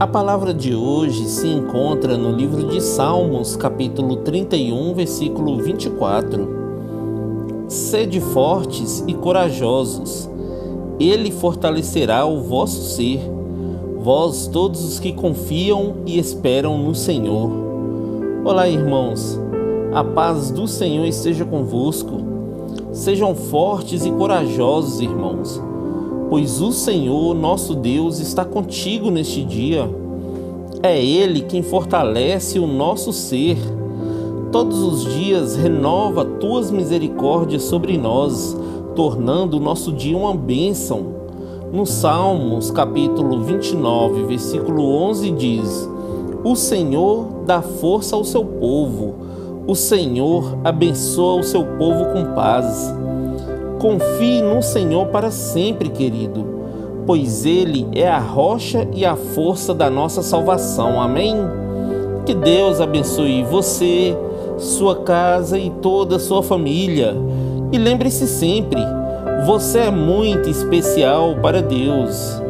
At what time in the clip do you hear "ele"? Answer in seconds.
10.98-11.30, 31.00-31.42, 57.44-57.86